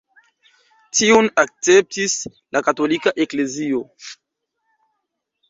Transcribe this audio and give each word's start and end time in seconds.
Tiun 0.99 1.29
akceptis 1.43 2.15
la 2.57 2.63
katolika 2.71 3.15
eklezio. 3.27 3.85